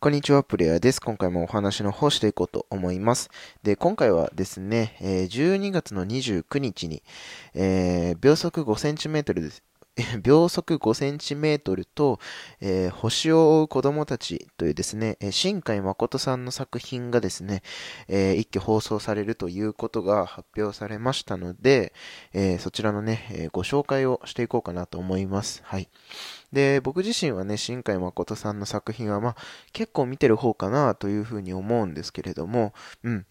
[0.00, 1.00] こんにちは、プレイヤーです。
[1.00, 3.30] 今回もお話の方していこうと思います。
[3.64, 7.02] で、今回はですね、12月の29日に、
[7.52, 9.64] えー、秒速 5cm です。
[10.22, 12.20] 秒速5センチメートルと、
[12.60, 17.62] えー、星を追う子供たちというですね、新海誠さんの作品がですね、
[18.08, 21.92] えー、一挙放送されるということが発表されましたので、
[22.32, 25.62] えー、そちらのね、え、ご紹介をしていこうかなと思います。
[25.64, 25.88] はい。
[26.52, 29.36] で、僕自身はね、新海誠さんの作品は、まあ、
[29.72, 32.72] 結構見てる方かなというふうに思うんですけれども、
[33.02, 33.26] うん。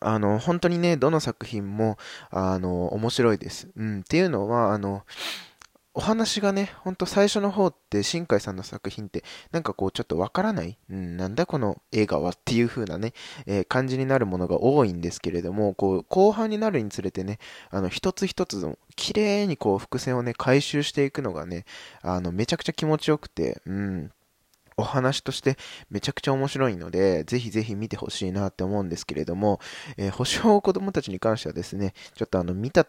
[0.00, 1.98] あの、本当にね、どの作品も、
[2.30, 3.68] あの、面白いです。
[3.76, 4.00] うん。
[4.00, 5.04] っていうのは、あの、
[5.96, 13.12] お話がね、ほんと最初の方って新海さんの作品ってなんかこうちょっとわからない、うん、なんだこの映画はっていう風なね、
[13.46, 17.38] えー、感じになるものが多いんですけれども、こう後半になるにつれてね、
[17.70, 21.64] あの一つ一つの綺麗にこう伏線をね回収していくのがね、
[22.02, 24.10] あのめちゃくちゃ気持ちよくて、うん、
[24.76, 25.56] お話として
[25.90, 29.60] めちゃくちゃ面白いので、ぜひぜひ見てほしいなって思うんですけれども、
[29.96, 32.86] えー、星を子供たちに関してはですね、ちょっとあの見た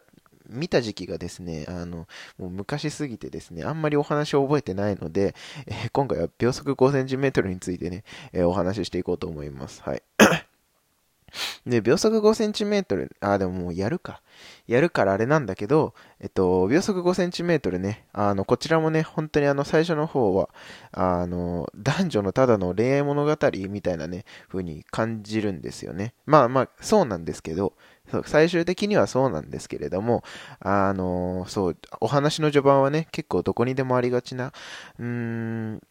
[0.50, 2.08] 見た時期がですね、あの、
[2.38, 5.36] もう昔すぎてですね、あんまりお話を覚えてないので、
[5.68, 9.82] えー、今回は秒速 5cm についてね、えー、お話ししていこうと思います。
[9.84, 10.04] はい。
[11.66, 14.22] で、秒速 5cm、あ、でももうやるか。
[14.68, 20.50] やるからあれなんだけど、えっと、秒速 5cm ね、あの、こちらもね、本当にあの、最初の方は、
[20.92, 23.38] あの、男女のただの恋愛物語
[23.70, 26.14] みたいなね、風に感じるんですよね。
[26.26, 27.74] まあまあ、そうなんですけど、
[28.12, 30.24] そう最終的にはそうなんですけれども、
[30.60, 34.54] あの、そう、お話の序盤はね、結構どこにでもありがちな、
[35.00, 35.82] うーん、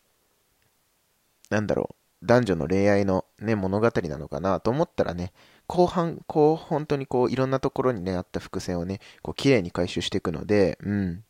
[1.50, 1.90] なんだろ
[2.22, 5.32] う、男女の恋愛のね、物語なのかなと思ったらね、
[5.66, 11.24] 後半、こう、本当にこう、いろんなところにね、あった伏線をね、こう、綺麗に回収していくので、うん。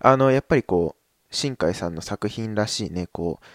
[0.00, 3.46] あの、やっぱりこう、新海さんの作品らしいね、こう、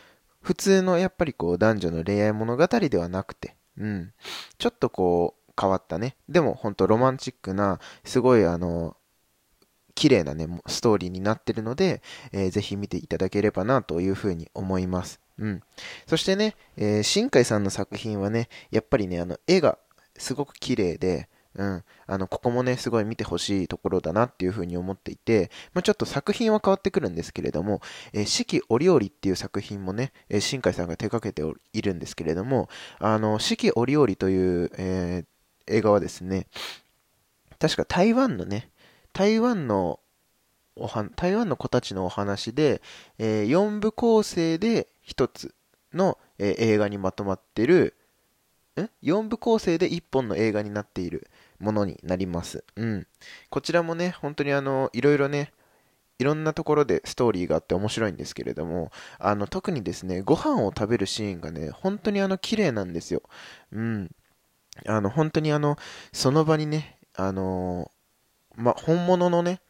[0.41, 4.13] 普通のやっぱりこう、男女の恋愛物語ではなくて、うん。
[4.57, 6.15] ちょっとこう、変わったね。
[6.27, 8.95] でも、本当ロマンチックな、すごいあの、
[9.95, 12.01] 綺麗なね、ストーリーになってるので、
[12.31, 15.19] えー、ぜひ見ていただければなというふうに思います。
[15.37, 15.61] うん。
[16.07, 19.77] そしてね、えー、新海さんの作品はね、やっぱりね、あの、絵が
[20.17, 21.83] すごく綺麗で、うん。
[22.05, 27.81] あの、ここもね、すごい見てほしいところだなっていうふうに思っていて、まあ、ちょっと作品は変わってくるんですけれども、
[28.13, 31.41] えー、四季折々っていう作品もね、えー、新海さんが手掛けて
[31.73, 32.69] いるんですけれども、
[32.99, 35.25] あの、四季折々という、えー、
[35.69, 36.47] 映画はですね、
[37.59, 38.69] 確か台湾のね、
[39.13, 39.99] 台湾の
[40.75, 42.81] おは台湾の子たちのお話で、
[43.17, 45.53] えー、4部構成で1つ
[45.93, 47.95] の、えー、映画にまとまってる、
[48.79, 51.27] ん ?4 部構成で1本の映画になっている
[51.59, 52.63] ものになります。
[52.75, 53.07] うん。
[53.49, 55.51] こちらもね、本当にあの、いろいろね、
[56.19, 63.23] いろんなところでストーリーがあって面白いんですけれども、あの、特にですね、ご飯を食べるシーンがね、本当にあの、綺麗なんですよ。
[63.71, 64.11] うん。
[64.87, 65.77] あの、本当にあの、
[66.11, 67.91] その場にね、あの
[68.55, 69.61] ま、本物のね、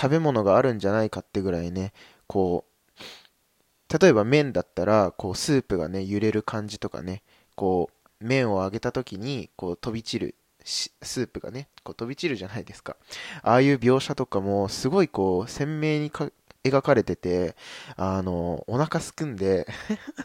[0.00, 1.92] 食べ物があるんじゃないかってぐらいね、
[2.26, 7.22] こう、例えば麺だったら、こう、スープがね、揺れる感じとかね、
[7.54, 12.96] こう、麺を揚げた時に、こう、飛び散る、スープがね、こう飛び散るじゃないですか。
[13.42, 16.30] ああいう描写とかも、すごいこう、鮮明にか
[16.64, 17.56] 描かれてて、
[17.96, 19.66] あの、お腹すくんで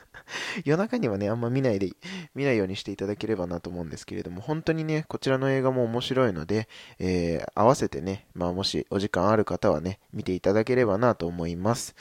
[0.63, 1.91] 夜中にはね、あんま見ないで、
[2.33, 11.95] 見ないようにしていただければなと思うんですけれども、本当にね、こちらの映画も面白いので、えー、合わせてね、まあもしお時間ある方はね、見ていただければなと思います。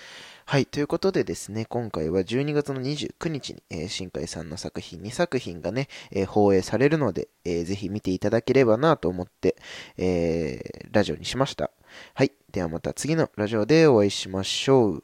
[0.51, 0.65] はい。
[0.65, 9.57] ということでですね、今回は12月の29日に、えー、新海さんの作品2作品がね、えー、放映されるので、えー、ぜひ見ていただければなと思って、
[9.99, 11.71] えー、ラジオにしました。
[12.15, 12.33] はい。
[12.51, 15.03] ではまた次のラジオでお会いしましょう。